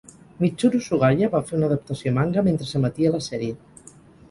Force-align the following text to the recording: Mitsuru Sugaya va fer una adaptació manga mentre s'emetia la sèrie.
Mitsuru 0.43 0.79
Sugaya 0.85 1.29
va 1.35 1.41
fer 1.51 1.59
una 1.59 1.69
adaptació 1.71 2.15
manga 2.17 2.47
mentre 2.49 2.73
s'emetia 2.73 3.15
la 3.19 3.23
sèrie. 3.31 3.97